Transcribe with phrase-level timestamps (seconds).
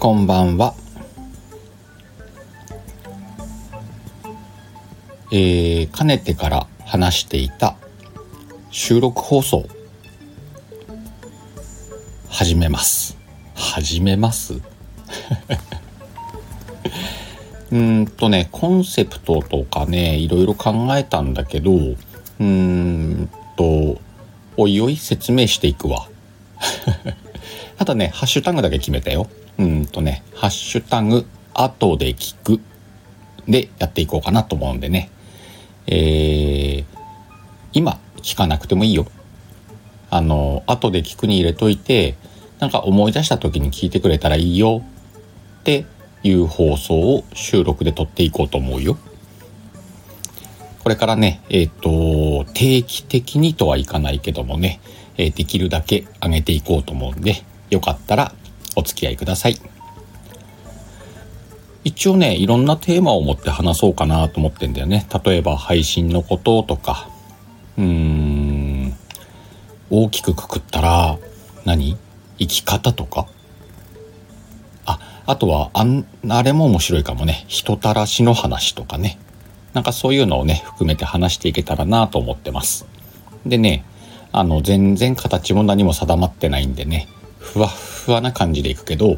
[0.00, 0.72] こんばんは。
[5.30, 7.76] えー、かねてから話していた
[8.70, 9.66] 収録放送
[12.30, 13.18] 始めます。
[13.54, 14.62] 始めます。
[17.70, 24.00] うんとねコンセプトとかねいろいろ考えたんだけどうーんと
[24.56, 26.08] おいおい説明していくわ。
[27.76, 29.28] ただねハッシュタグだけ決めたよ。
[29.60, 32.60] うんとねハッシュタグ後で聞く
[33.46, 35.10] でやっていこうかなと思うんでね。
[35.86, 36.84] えー、
[37.72, 39.06] 今聞かなくてもいいよ。
[40.08, 42.16] あの後で聞くに入れといて
[42.58, 44.82] なんか思い出した時に聞いてくれたらいいよ。
[45.60, 45.84] って
[46.22, 48.96] いう放送を収録で撮っていこうと思うよ。
[50.82, 54.80] これからね、えっ、ー、と、定期的にとはいかないけどもね、
[55.18, 58.34] えー、できるだけ上げていこうと思うんで、よかったら
[58.76, 59.56] お付き合いください。
[61.82, 65.06] 一応ね、いろんなテーマを持って話そうかなと思ってんだよね。
[65.24, 67.08] 例えば配信のこととか、
[67.78, 68.94] うーん、
[69.88, 71.18] 大きくくくったら
[71.64, 71.96] 何、
[72.38, 73.26] 生き方とか？
[74.86, 77.44] ああとはあんあれも面白いかもね。
[77.48, 79.18] 人たらしの話とかね。
[79.72, 82.86] なんかそういうのをね含めて話していけたらなと思ってます。
[83.46, 83.84] でね
[84.32, 87.08] あの全然形も何も定まってないんでね。
[87.40, 89.14] ふわふわな感じでいくけど、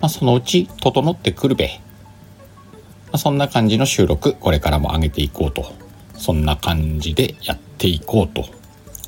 [0.00, 5.84] まあ、そのうち整ってくるべ、まあ、そんな感じの収録これからも上げていこうと。
[6.16, 8.46] そんな感じでやっていこうと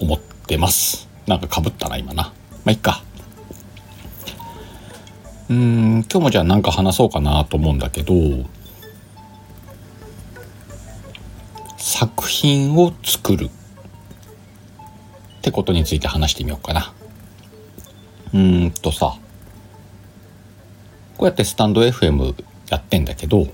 [0.00, 1.08] 思ってます。
[1.26, 2.24] なんかかぶったな今な。
[2.24, 2.32] ま
[2.66, 3.02] あいっか。
[5.48, 8.12] うん今日もじゃあ何か話そうかなと思うんだけど
[11.78, 13.48] 作品を作るっ
[15.42, 16.92] てことについて話してみようかな。
[18.36, 19.16] うーんとさ
[21.16, 22.34] こうやってスタンド FM
[22.68, 23.46] やってんだけど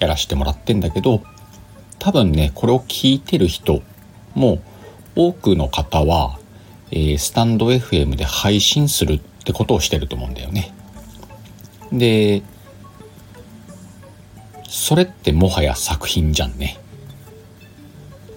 [0.00, 1.22] やらしてもらってんだけど
[1.98, 3.82] 多分ねこれを聞いてる人
[4.34, 4.62] も
[5.14, 6.38] 多くの方は、
[6.90, 10.72] えー、スタンド FM で配信するってことをしてると思うんだよね。
[11.92, 12.42] で
[14.68, 16.78] それってもはや作品じゃんね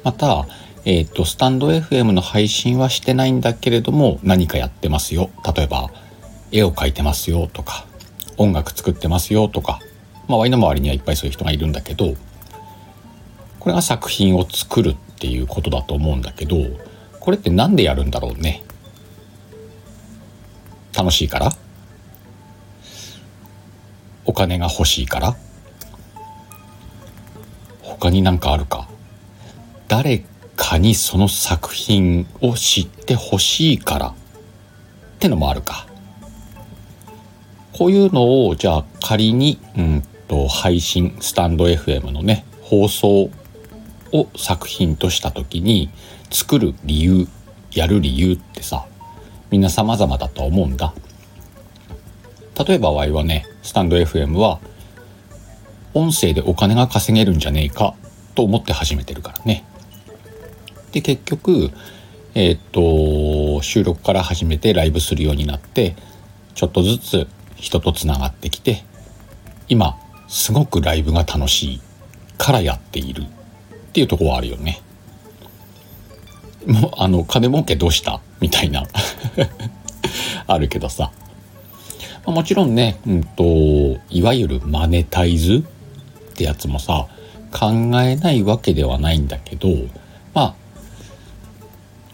[0.04, 0.48] また
[0.84, 5.30] えっ、ー、とスタンド FM の配信はしてないんだけれども何かやってますよ。
[5.56, 5.92] 例えば
[6.52, 7.86] 絵を描いてますよとか
[8.38, 9.80] 音楽作ってますよとか
[10.28, 12.16] まあワイの周りにはいっぱいそういう人がいるんだけど
[13.60, 16.58] これが作品を作るっていうことだと思うんだけど
[17.20, 18.64] これって何でやるんだろうね。
[20.98, 21.52] 楽しいから？
[24.26, 25.36] お金が欲しいから？
[27.84, 28.90] 他になんかあるか？
[29.88, 30.24] 誰
[30.62, 34.08] かにその作品を知ってほしいから。
[34.10, 34.14] っ
[35.18, 35.88] てのもあるか。
[37.74, 43.32] こういうのをじゃあ仮にうんと配信スタンド FM のね放送
[44.12, 45.90] を作品とした時に
[46.30, 47.28] 作る理由
[47.72, 48.86] やる理由ってさ
[49.50, 50.94] みんな様々だと思うんだ。
[52.68, 54.60] 例えばワイはねスタンド FM は
[55.96, 57.96] 音声でお金が稼げるんじゃねえか
[58.36, 59.66] と思って始めてるからね。
[60.92, 61.72] で結局
[62.34, 65.96] えー、っと収録から始めてライブするようになって
[66.56, 68.84] ちょっとずつ人とつながってきて
[69.68, 69.98] 今
[70.28, 71.82] すごくライブが楽しい
[72.38, 73.26] からやっているっ
[73.92, 74.82] ていうとこはあるよね。
[76.66, 78.22] もうあの金儲けどうした？
[78.40, 78.86] みたいな。
[80.48, 81.12] あるけどさ、
[82.26, 83.44] もちろんね、うんと、
[84.10, 85.64] いわゆるマネタイズ
[86.32, 87.08] ってやつもさ、
[87.52, 87.70] 考
[88.02, 89.70] えないわけではないんだけど、
[90.34, 90.56] まあ、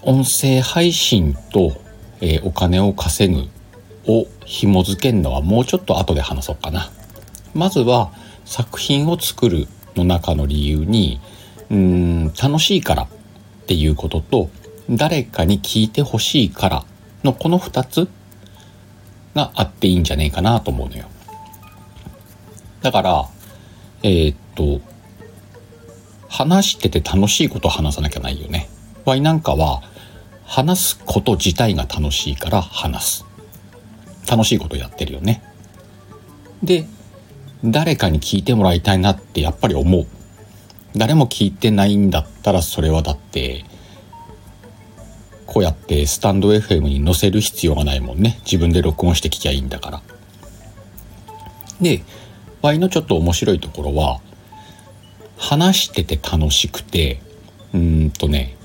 [0.03, 1.81] 音声配信と、
[2.21, 3.49] えー、お金を稼ぐ
[4.11, 6.89] を紐付けるのはもうちょっと後で話そうかな。
[7.53, 8.11] まずは
[8.45, 11.19] 作品を作るの中の理由に、
[11.69, 13.07] うん、楽しいからっ
[13.65, 14.49] ていうことと、
[14.89, 16.85] 誰かに聞いてほしいから
[17.23, 18.07] のこの2つ
[19.35, 21.05] があっていいんじゃねえかなと思うのよ。
[22.81, 23.29] だから、
[24.03, 24.79] えー、っと、
[26.29, 28.69] 話してて楽しいことを話さなきゃないよね。
[29.05, 29.81] ワイなんかは、
[30.47, 33.25] 話すこと自体が楽しいから話す。
[34.29, 35.43] 楽しいことやってるよね。
[36.63, 36.87] で、
[37.63, 40.07] 誰かに聞いてもらいたいなってやっぱり思う。
[40.95, 43.65] 誰も聞いてないんだったらそれはだって
[45.45, 50.01] こうやってスタンド FM に載せる必要がないもんね自分で録音して聞きゃいいんだから
[51.81, 52.03] で
[52.61, 54.19] Y のちょっと面白いところは
[55.37, 57.21] 話してて楽しくて
[57.73, 58.56] うんとね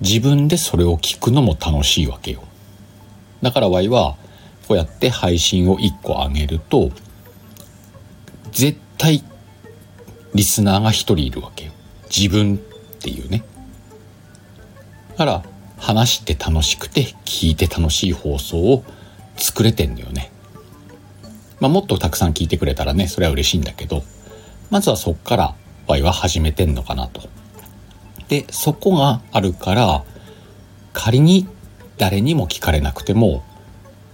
[0.00, 2.42] 自分でそれを聞くのも楽しいわけよ。
[3.42, 4.16] だから Y は
[4.66, 6.90] こうやって配信を1個上げると
[8.52, 9.24] 絶対
[10.34, 11.72] リスナーが1人いるわけよ。
[12.14, 12.58] 自分っ
[12.98, 13.44] ていうね。
[15.10, 15.42] だから
[15.78, 18.84] 話して楽しくて聞いて楽しい放送を
[19.36, 20.30] 作れてんのよね。
[21.60, 24.04] まあもっとたくさん聞いてくれたらねそれは嬉しいんだけど
[24.70, 25.54] まずはそっから
[25.86, 27.22] ワイは始めてんのかなと。
[28.28, 30.04] でそこがあるから
[30.92, 31.48] 仮に
[31.96, 33.42] 誰にも聞かれなくても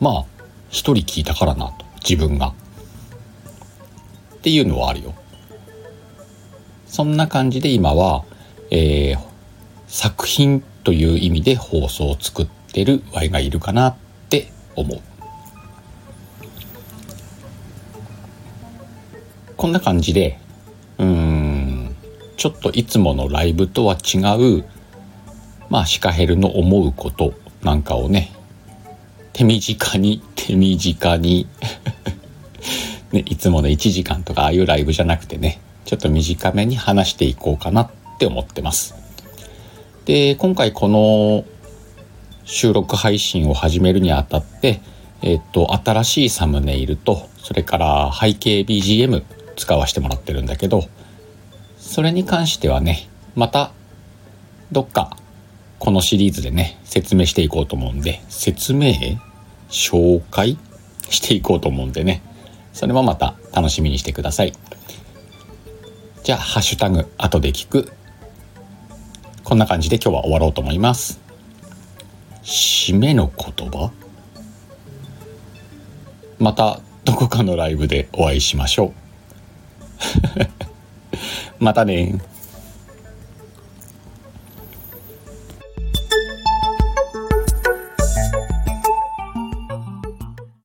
[0.01, 0.25] まあ
[0.71, 2.55] 一人聞いたからなと自分が。
[4.35, 5.15] っていうのはあるよ。
[6.87, 8.25] そんな感じで今は、
[8.71, 9.19] えー、
[9.87, 13.97] 作品という意味で放送を作ってるワイがいるかなっ
[14.29, 15.01] て思う。
[19.57, 20.39] こんな感じで
[22.37, 24.19] ちょっといつものライブとは違
[24.59, 24.65] う
[25.69, 28.33] まあシカヘルの思うことなんかをね
[29.33, 31.47] 手短に手短に
[33.13, 38.95] ね、いつもの1時間とかああいうライブじゃなくてねちょっと短めに話していこうかなって思ってます。
[40.05, 41.45] で今回この
[42.45, 44.81] 収録配信を始めるにあたって、
[45.23, 49.23] えっと、新しいサムネイルとそれから背景 BGM
[49.57, 50.85] 使わせてもらってるんだけど
[51.95, 53.71] それに関してはねまた
[54.73, 55.17] どっか
[55.79, 58.95] このシリーズでね説明していこうと思うんで説明
[59.69, 60.59] 紹介
[61.09, 62.21] していこうと思うんでね
[62.73, 64.53] それもまた楽しみにしてください。
[66.25, 67.93] じゃあハッシュタグ後で聞く。
[69.45, 71.21] こんな感じで今日は終わろうと思います。
[72.43, 73.93] 締めの言葉？
[76.41, 78.93] またどこかのライブでお会いしましょう。
[81.65, 82.21] またね